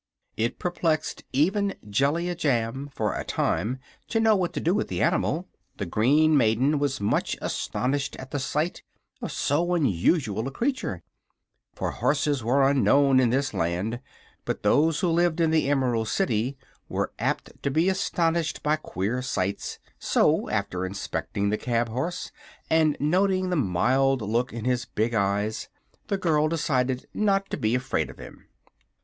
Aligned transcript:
It 0.35 0.57
perplexed 0.57 1.23
even 1.31 1.75
Jellia 1.87 2.33
Jamb, 2.33 2.89
for 2.91 3.13
a 3.13 3.23
time, 3.23 3.77
to 4.07 4.19
know 4.19 4.35
what 4.35 4.51
to 4.53 4.59
do 4.59 4.73
with 4.73 4.87
the 4.87 4.99
animal. 4.99 5.47
The 5.77 5.85
green 5.85 6.35
maiden 6.35 6.79
was 6.79 6.99
much 6.99 7.37
astonished 7.39 8.15
at 8.15 8.31
the 8.31 8.39
sight 8.39 8.81
of 9.21 9.31
so 9.31 9.75
unusual 9.75 10.47
a 10.47 10.51
creature, 10.51 11.03
for 11.75 11.91
horses 11.91 12.43
were 12.43 12.67
unknown 12.67 13.19
in 13.19 13.29
this 13.29 13.53
Land; 13.53 13.99
but 14.43 14.63
those 14.63 15.01
who 15.01 15.07
lived 15.09 15.39
in 15.39 15.51
the 15.51 15.69
Emerald 15.69 16.07
City 16.07 16.57
were 16.89 17.11
apt 17.19 17.61
to 17.61 17.69
be 17.69 17.87
astonished 17.87 18.63
by 18.63 18.77
queer 18.77 19.21
sights, 19.21 19.77
so 19.99 20.49
after 20.49 20.83
inspecting 20.83 21.49
the 21.51 21.59
cab 21.59 21.89
horse 21.89 22.31
and 22.71 22.97
noting 22.99 23.51
the 23.51 23.55
mild 23.55 24.23
look 24.23 24.51
in 24.51 24.65
his 24.65 24.83
big 24.85 25.13
eyes 25.13 25.69
the 26.07 26.17
girl 26.17 26.47
decided 26.47 27.05
not 27.13 27.51
to 27.51 27.55
be 27.57 27.75
afraid 27.75 28.09
of 28.09 28.17
him. 28.17 28.47